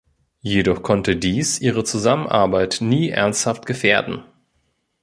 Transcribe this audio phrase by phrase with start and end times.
[0.41, 4.23] Jedoch konnte dies ihre Zusammenarbeit nie ernsthaft gefährden.